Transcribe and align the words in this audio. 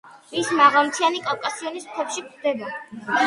ის 0.43 0.47
მაღალმთიანი 0.59 1.21
კავკასიონის 1.27 1.87
მთებში 1.91 2.25
გვხვდება. 2.31 2.73